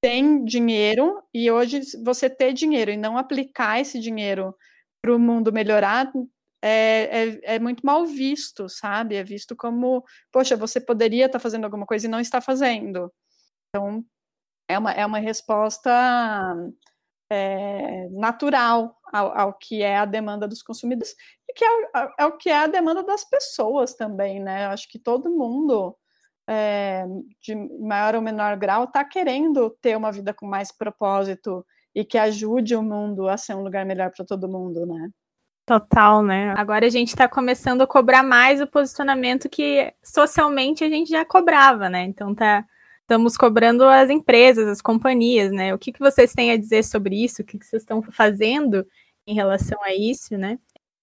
[0.00, 4.54] têm dinheiro e hoje você ter dinheiro e não aplicar esse dinheiro
[5.02, 6.10] para o mundo melhorar
[6.66, 9.14] é, é, é, muito mal visto, sabe?
[9.14, 13.12] É visto como, poxa, você poderia estar tá fazendo alguma coisa e não está fazendo.
[13.68, 14.04] Então,
[14.68, 15.90] é uma, é uma resposta
[17.30, 21.14] é, natural ao, ao, que é a demanda dos consumidores
[21.48, 21.68] e que é,
[22.18, 24.66] é, o que é a demanda das pessoas também, né?
[24.66, 25.96] Eu acho que todo mundo,
[26.48, 27.04] é,
[27.40, 32.18] de maior ou menor grau, está querendo ter uma vida com mais propósito e que
[32.18, 35.10] ajude o mundo a ser um lugar melhor para todo mundo, né?
[35.66, 36.54] Total, né?
[36.56, 41.24] Agora a gente está começando a cobrar mais o posicionamento que socialmente a gente já
[41.24, 42.04] cobrava, né?
[42.04, 42.64] Então tá
[43.00, 45.74] estamos cobrando as empresas, as companhias, né?
[45.74, 47.42] O que, que vocês têm a dizer sobre isso?
[47.42, 48.86] O que, que vocês estão fazendo
[49.26, 50.58] em relação a isso, né?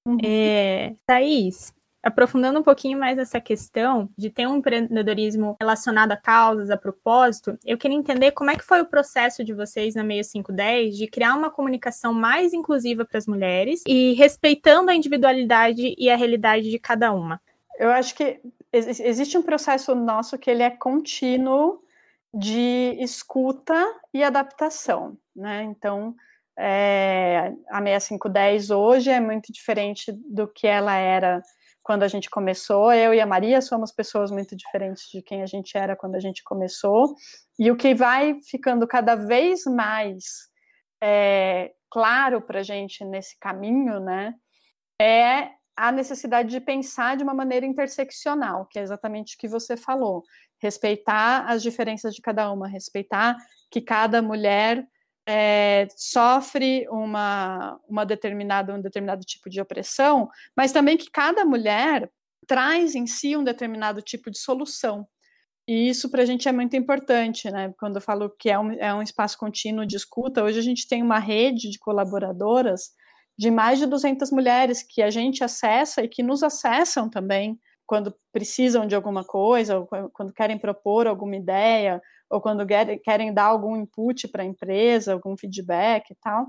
[0.05, 0.17] Uhum.
[0.23, 6.69] É, Thaís, aprofundando um pouquinho mais essa questão de ter um empreendedorismo relacionado a causas,
[6.69, 10.23] a propósito, eu queria entender como é que foi o processo de vocês na Meio
[10.23, 16.09] 510 de criar uma comunicação mais inclusiva para as mulheres e respeitando a individualidade e
[16.09, 17.41] a realidade de cada uma.
[17.79, 18.39] Eu acho que
[18.71, 21.81] existe um processo nosso que ele é contínuo
[22.33, 23.73] de escuta
[24.13, 25.63] e adaptação, né?
[25.63, 26.15] Então,
[26.57, 31.41] é, a 6510 hoje é muito diferente do que ela era
[31.83, 32.91] quando a gente começou.
[32.91, 36.19] Eu e a Maria somos pessoas muito diferentes de quem a gente era quando a
[36.19, 37.13] gente começou.
[37.59, 40.23] E o que vai ficando cada vez mais
[41.03, 44.33] é, claro para a gente nesse caminho, né,
[44.99, 49.75] é a necessidade de pensar de uma maneira interseccional, que é exatamente o que você
[49.75, 50.23] falou
[50.63, 53.35] respeitar as diferenças de cada uma, respeitar
[53.69, 54.87] que cada mulher
[55.27, 62.09] é, sofre uma, uma determinada, um determinado tipo de opressão, mas também que cada mulher
[62.47, 65.07] traz em si um determinado tipo de solução.
[65.67, 67.73] E isso para a gente é muito importante, né?
[67.79, 70.87] Quando eu falo que é um, é um espaço contínuo de escuta, hoje a gente
[70.87, 72.91] tem uma rede de colaboradoras
[73.37, 78.15] de mais de 200 mulheres que a gente acessa e que nos acessam também quando
[78.31, 82.01] precisam de alguma coisa, ou quando querem propor alguma ideia,
[82.33, 82.65] ou quando
[83.03, 86.47] querem dar algum input para a empresa, algum feedback e tal,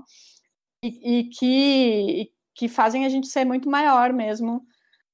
[0.83, 4.65] e, e que, e que fazem a gente ser muito maior mesmo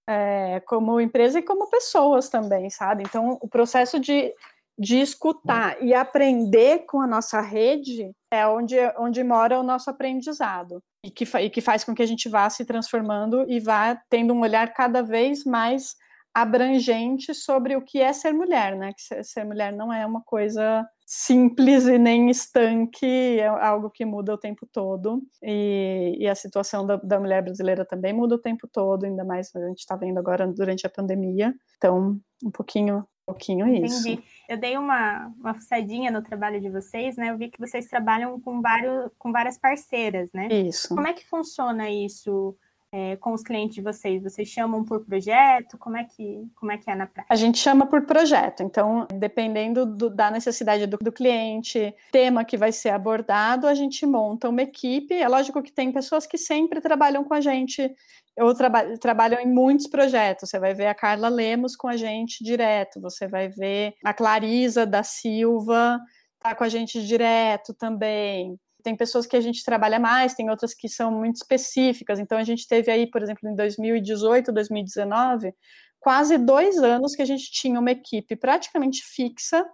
[0.08, 3.04] é, como empresa e como pessoas também, sabe?
[3.06, 4.34] Então, o processo de,
[4.80, 10.82] de escutar e aprender com a nossa rede é onde, onde mora o nosso aprendizado
[11.04, 14.34] e que, e que faz com que a gente vá se transformando e vá tendo
[14.34, 15.96] um olhar cada vez mais
[16.34, 18.94] abrangente sobre o que é ser mulher, né?
[18.94, 24.34] Que ser mulher não é uma coisa simples e nem estanque, é algo que muda
[24.34, 25.22] o tempo todo.
[25.44, 29.54] E, e a situação da, da, mulher brasileira também muda o tempo todo, ainda mais
[29.54, 31.54] a gente está vendo agora durante a pandemia.
[31.76, 34.08] Então, um pouquinho, um pouquinho isso.
[34.08, 34.24] Entendi.
[34.48, 37.30] Eu dei uma, uma fuçadinha no trabalho de vocês, né?
[37.30, 40.48] Eu vi que vocês trabalham com, vários, com várias parceiras, né?
[40.48, 40.96] Isso.
[40.96, 42.56] Como é que funciona isso?
[42.94, 44.22] É, com os clientes de vocês?
[44.22, 45.78] Vocês chamam por projeto?
[45.78, 47.34] Como é que, como é, que é na prática?
[47.34, 48.62] A gente chama por projeto.
[48.64, 54.06] Então, dependendo do, da necessidade do, do, cliente, tema que vai ser abordado, a gente
[54.06, 55.14] monta uma equipe.
[55.14, 57.94] É lógico que tem pessoas que sempre trabalham com a gente
[58.40, 60.50] ou traba trabalham em muitos projetos.
[60.50, 64.86] Você vai ver a Carla Lemos com a gente direto, você vai ver a Clarisa
[64.86, 66.00] da Silva
[66.42, 70.74] tá com a gente direto também tem pessoas que a gente trabalha mais, tem outras
[70.74, 72.20] que são muito específicas.
[72.20, 75.54] Então, a gente teve aí, por exemplo, em 2018, 2019,
[76.00, 79.66] quase dois anos que a gente tinha uma equipe praticamente fixa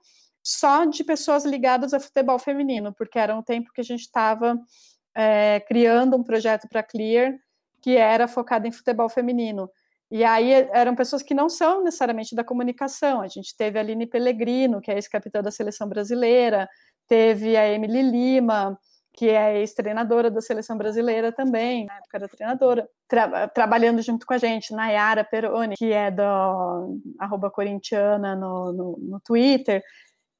[0.43, 4.57] só de pessoas ligadas a futebol feminino, porque era um tempo que a gente estava
[5.15, 7.33] é, criando um projeto para Clear
[7.81, 9.69] que era focado em futebol feminino.
[10.09, 13.21] E aí eram pessoas que não são necessariamente da comunicação.
[13.21, 16.67] A gente teve a Aline Pellegrino, que é ex-capitã da seleção brasileira,
[17.07, 18.79] teve a Emily Lima,
[19.17, 24.33] que é ex-treinadora da seleção brasileira também, na época era treinadora, tra trabalhando junto com
[24.35, 29.83] a gente, Nayara Peroni, que é do arroba corintiana no, no, no Twitter,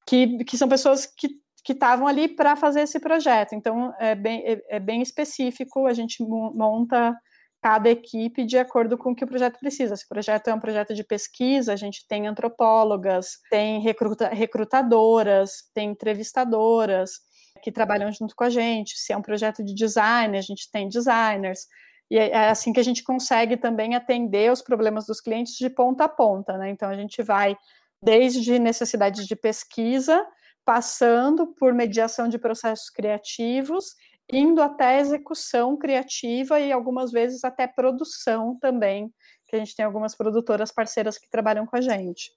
[0.07, 1.29] que, que são pessoas que
[1.67, 3.53] que estavam ali para fazer esse projeto.
[3.53, 7.13] Então, é bem, é, é, bem específico, a gente monta
[7.61, 9.97] cada equipe de acordo com o que o projeto precisa.
[9.97, 15.69] Se o projeto é um projeto de pesquisa, a gente tem antropólogas, tem recruta, recrutadoras,
[15.73, 17.19] tem entrevistadoras,
[17.67, 18.97] que trabalham junto com a gente.
[18.97, 21.67] Se é um projeto de design, a gente tem designers.
[22.10, 25.69] E é, é assim que a gente consegue também atender os problemas dos clientes de
[25.69, 26.69] ponta a ponta, né?
[26.69, 27.58] Então a gente vai
[28.01, 30.25] desde necessidades de pesquisa,
[30.63, 33.95] passando por mediação de processos criativos,
[34.32, 39.13] indo até execução criativa e algumas vezes até produção também,
[39.45, 42.32] que a gente tem algumas produtoras parceiras que trabalham com a gente.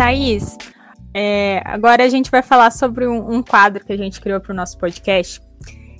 [0.00, 0.56] Thaís,
[1.12, 4.50] é, agora a gente vai falar sobre um, um quadro que a gente criou para
[4.50, 5.42] o nosso podcast.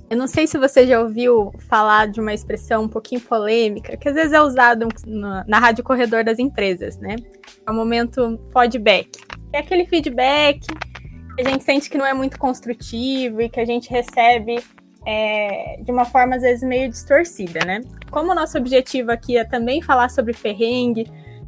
[0.09, 4.09] Eu não sei se você já ouviu falar de uma expressão um pouquinho polêmica, que
[4.09, 7.15] às vezes é usado na, na rádio corredor das empresas, né?
[7.63, 9.19] É o momento feedback.
[9.53, 13.65] É aquele feedback que a gente sente que não é muito construtivo e que a
[13.65, 14.63] gente recebe
[15.05, 17.81] é, de uma forma às vezes meio distorcida, né?
[18.09, 21.05] Como o nosso objetivo aqui é também falar sobre perrengue,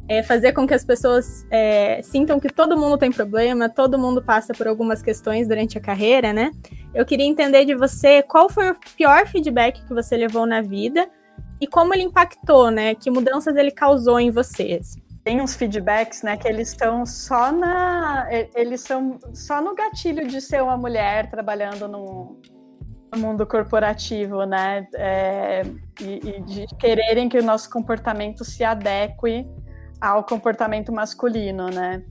[0.08, 4.22] é fazer com que as pessoas é, sintam que todo mundo tem problema, todo mundo
[4.22, 6.50] passa por algumas questões durante a carreira, né?
[6.94, 11.08] Eu queria entender de você qual foi o pior feedback que você levou na vida
[11.60, 12.94] e como ele impactou, né?
[12.94, 14.96] Que mudanças ele causou em vocês.
[15.24, 20.38] Tem uns feedbacks, né, que eles estão só na, eles são só no gatilho de
[20.38, 22.38] ser uma mulher trabalhando no,
[23.16, 25.62] mundo corporativo, né, é,
[26.00, 29.46] e, e de quererem que o nosso comportamento se adeque
[30.04, 32.04] ao comportamento masculino, né?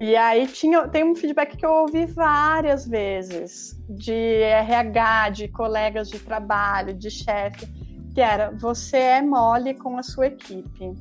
[0.00, 6.08] E aí tinha, tem um feedback que eu ouvi várias vezes de RH, de colegas
[6.08, 7.66] de trabalho, de chefe,
[8.12, 10.92] que era você é mole com a sua equipe.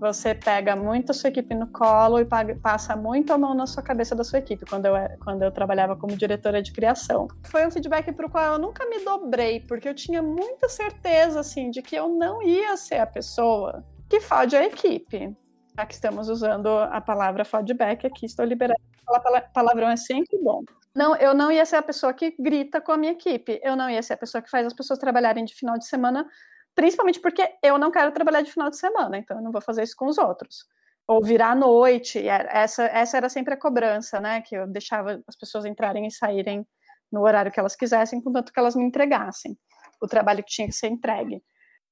[0.00, 2.26] Você pega muito a sua equipe no colo e
[2.62, 5.96] passa muito a mão na sua cabeça da sua equipe, quando eu, quando eu trabalhava
[5.96, 7.26] como diretora de criação.
[7.44, 11.40] Foi um feedback para o qual eu nunca me dobrei, porque eu tinha muita certeza,
[11.40, 15.36] assim, de que eu não ia ser a pessoa que fode a equipe
[15.78, 18.80] já que estamos usando a palavra feedback aqui, estou liberada.
[19.06, 20.64] Falar palavrão é sempre bom.
[20.94, 23.60] Não, eu não ia ser a pessoa que grita com a minha equipe.
[23.62, 26.28] Eu não ia ser a pessoa que faz as pessoas trabalharem de final de semana,
[26.74, 29.84] principalmente porque eu não quero trabalhar de final de semana, então eu não vou fazer
[29.84, 30.66] isso com os outros.
[31.06, 34.42] Ou virar à noite, essa, essa era sempre a cobrança, né?
[34.42, 36.66] Que eu deixava as pessoas entrarem e saírem
[37.10, 39.56] no horário que elas quisessem, contanto que elas me entregassem
[40.02, 41.40] o trabalho que tinha que ser entregue.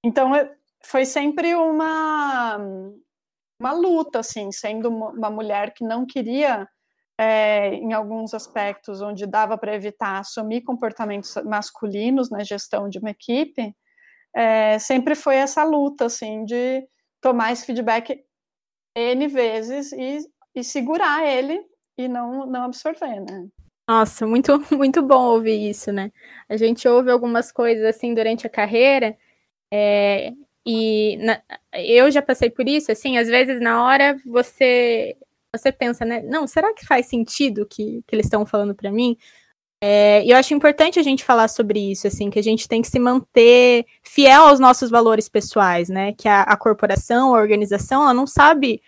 [0.05, 0.32] Então,
[0.82, 2.59] foi sempre uma
[3.59, 6.68] uma luta, assim, sendo uma mulher que não queria,
[7.18, 13.11] é, em alguns aspectos, onde dava para evitar assumir comportamentos masculinos na gestão de uma
[13.11, 13.74] equipe,
[14.34, 16.86] é, sempre foi essa luta, assim, de
[17.20, 18.22] tomar esse feedback
[18.94, 20.18] N vezes e,
[20.54, 21.61] e segurar ele
[21.98, 23.48] e não, não absorver, né?
[23.88, 26.11] Nossa, muito, muito bom ouvir isso, né?
[26.48, 29.16] A gente ouve algumas coisas assim durante a carreira,
[29.72, 30.32] é,
[30.66, 31.40] e na,
[31.74, 35.16] eu já passei por isso, assim, às vezes na hora você
[35.54, 36.22] você pensa, né?
[36.22, 39.16] Não, será que faz sentido que, que eles estão falando para mim?
[39.80, 42.88] É, eu acho importante a gente falar sobre isso, assim, que a gente tem que
[42.88, 46.12] se manter fiel aos nossos valores pessoais, né?
[46.12, 48.82] Que a, a corporação, a organização, ela não sabe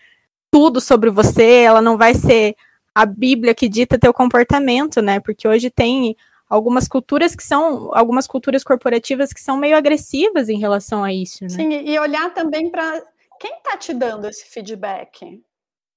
[0.50, 2.56] tudo sobre você, ela não vai ser
[2.94, 5.20] a Bíblia que dita teu comportamento, né?
[5.20, 6.16] Porque hoje tem
[6.48, 11.44] algumas culturas que são, algumas culturas corporativas que são meio agressivas em relação a isso,
[11.44, 11.50] né?
[11.50, 13.02] Sim, e olhar também para
[13.38, 15.42] quem está te dando esse feedback.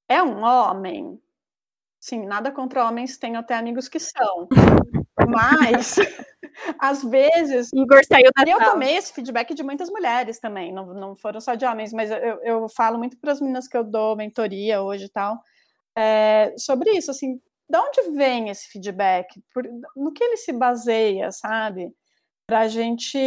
[0.07, 1.19] É um homem?
[1.99, 4.49] Sim, nada contra homens, tenho até amigos que são.
[5.27, 5.95] Mas,
[6.79, 7.69] às vezes.
[7.73, 11.39] Igor saiu da E eu tomei esse feedback de muitas mulheres também, não, não foram
[11.39, 14.81] só de homens, mas eu, eu falo muito para as meninas que eu dou mentoria
[14.81, 15.39] hoje e tal,
[15.95, 17.39] é, sobre isso, assim,
[17.71, 19.41] de onde vem esse feedback?
[19.53, 19.63] Por,
[19.95, 21.89] no que ele se baseia, sabe?
[22.45, 23.17] Para a gente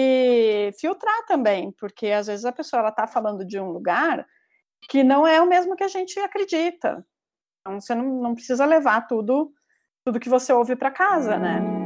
[0.78, 4.26] filtrar também, porque às vezes a pessoa está falando de um lugar
[4.88, 7.04] que não é o mesmo que a gente acredita.
[7.60, 9.52] Então você não, não precisa levar tudo
[10.04, 11.83] tudo que você ouve para casa, né?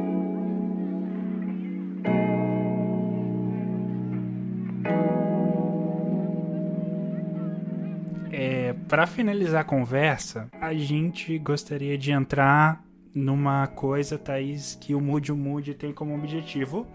[8.89, 12.83] Para finalizar a conversa, a gente gostaria de entrar
[13.13, 16.87] numa coisa, Thaís, que o Mude o Mude tem como objetivo,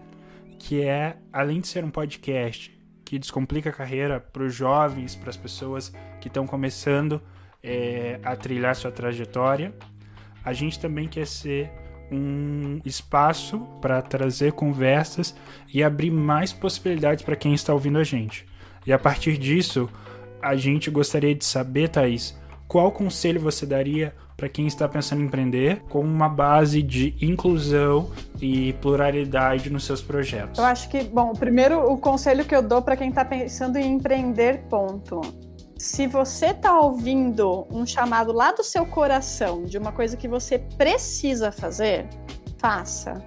[0.59, 5.29] que é, além de ser um podcast que descomplica a carreira para os jovens, para
[5.29, 7.21] as pessoas que estão começando
[7.63, 9.73] é, a trilhar sua trajetória,
[10.43, 11.71] a gente também quer ser
[12.11, 15.33] um espaço para trazer conversas
[15.73, 18.45] e abrir mais possibilidades para quem está ouvindo a gente.
[18.85, 19.89] E a partir disso,
[20.45, 22.37] a gente gostaria de saber, Thaís,
[22.67, 28.11] qual conselho você daria para quem está pensando em empreender com uma base de inclusão
[28.39, 30.59] e pluralidade nos seus projetos?
[30.59, 33.93] Eu acho que, bom, primeiro o conselho que eu dou para quem está pensando em
[33.93, 35.21] empreender, ponto.
[35.79, 40.59] Se você está ouvindo um chamado lá do seu coração de uma coisa que você
[40.59, 42.07] precisa fazer,
[42.59, 43.19] faça.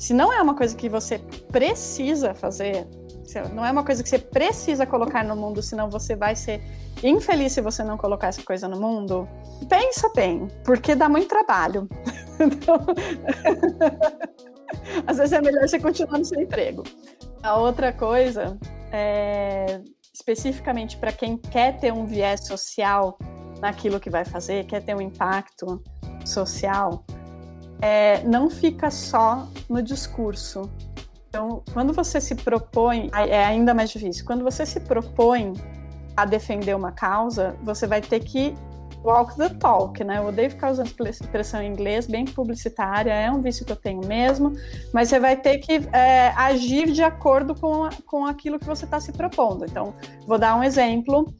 [0.00, 1.18] Se não é uma coisa que você
[1.50, 2.88] precisa fazer,
[3.54, 6.62] não é uma coisa que você precisa colocar no mundo, senão você vai ser
[7.02, 9.28] infeliz se você não colocar essa coisa no mundo.
[9.68, 11.88] Pensa bem, porque dá muito trabalho.
[12.38, 12.76] Então,
[15.06, 16.82] às vezes é melhor você continuar no seu emprego.
[17.42, 18.58] A outra coisa
[18.92, 19.80] é
[20.12, 23.18] especificamente para quem quer ter um viés social
[23.60, 25.82] naquilo que vai fazer, quer ter um impacto
[26.26, 27.04] social,
[27.80, 30.70] é, não fica só no discurso.
[31.36, 34.24] Então, quando você se propõe, é ainda mais difícil.
[34.24, 35.52] Quando você se propõe
[36.16, 38.54] a defender uma causa, você vai ter que
[39.04, 40.16] walk the talk, né?
[40.16, 44.00] Eu odeio ficar usando expressão em inglês, bem publicitária, é um vício que eu tenho
[44.06, 44.54] mesmo,
[44.94, 48.98] mas você vai ter que é, agir de acordo com, com aquilo que você está
[48.98, 49.66] se propondo.
[49.66, 49.92] Então,
[50.26, 51.34] vou dar um exemplo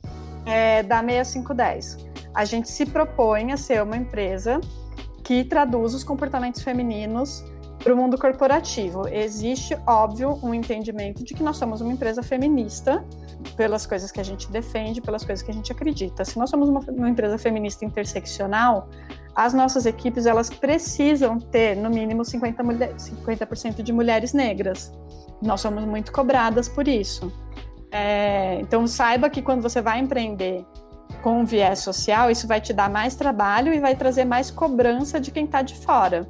[0.45, 2.07] é, da 6510.
[2.35, 4.61] A gente se propõe a ser uma empresa
[5.25, 7.43] que traduz os comportamentos femininos
[7.87, 9.07] para o mundo corporativo.
[9.07, 13.05] Existe, óbvio, um entendimento de que nós somos uma empresa feminista
[13.57, 16.25] pelas coisas que a gente defende, pelas coisas que a gente acredita.
[16.25, 18.89] Se nós somos uma, uma empresa feminista interseccional,
[19.37, 24.93] as nossas equipes elas precisam ter no mínimo 50%, mulher, 50 de mulheres negras.
[25.41, 27.33] Nós somos muito cobradas por isso.
[27.93, 30.67] É, então saiba que quando você vai empreender
[31.23, 35.21] com um viés social, isso vai te dar mais trabalho e vai trazer mais cobrança
[35.21, 36.27] de quem está de fora.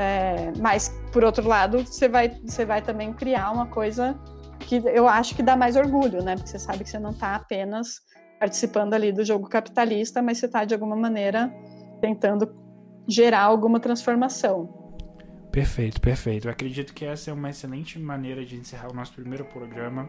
[0.00, 4.16] É, mas, por outro lado, você vai, você vai também criar uma coisa
[4.60, 6.36] que eu acho que dá mais orgulho, né?
[6.36, 8.00] Porque você sabe que você não está apenas
[8.38, 11.52] participando ali do jogo capitalista, mas você está, de alguma maneira,
[12.00, 12.48] tentando
[13.08, 14.92] gerar alguma transformação.
[15.50, 16.46] Perfeito, perfeito.
[16.46, 20.08] Eu acredito que essa é uma excelente maneira de encerrar o nosso primeiro programa.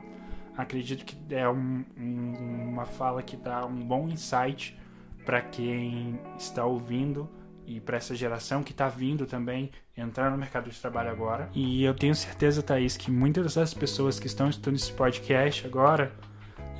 [0.55, 4.79] Acredito que é um, um, uma fala que dá um bom insight
[5.25, 7.27] para quem está ouvindo
[7.69, 11.49] e para essa geração que está vindo também entrar no mercado de trabalho agora.
[11.53, 16.11] E eu tenho certeza, Thaís, que muitas das pessoas que estão estudando esse podcast agora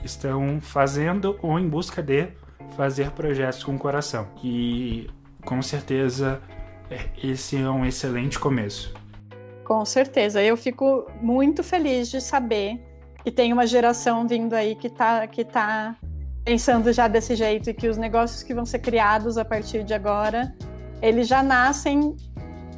[0.04, 2.30] estão fazendo ou em busca de
[2.76, 4.28] fazer projetos com o coração.
[4.44, 5.08] E
[5.46, 6.42] com certeza
[6.90, 8.92] é, esse é um excelente começo.
[9.64, 10.42] Com certeza.
[10.42, 12.80] Eu fico muito feliz de saber
[13.24, 15.96] que tem uma geração vindo aí que está que tá
[16.44, 19.94] pensando já desse jeito e que os negócios que vão ser criados a partir de
[19.94, 20.52] agora
[21.02, 22.16] eles já nascem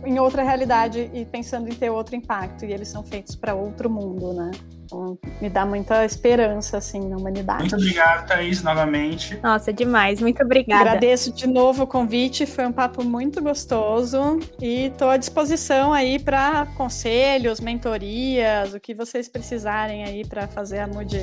[0.06, 3.90] em outra realidade e pensando em ter outro impacto, e eles são feitos para outro
[3.90, 4.52] mundo, né?
[4.86, 7.62] Então, me dá muita esperança, assim, na humanidade.
[7.62, 9.40] Muito obrigado, Thaís, novamente.
[9.42, 10.20] Nossa, demais.
[10.20, 10.82] Muito obrigada.
[10.82, 16.20] Agradeço de novo o convite, foi um papo muito gostoso e estou à disposição aí
[16.20, 21.18] para conselhos, mentorias, o que vocês precisarem aí para fazer a MUD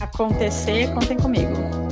[0.00, 1.83] acontecer, contem comigo.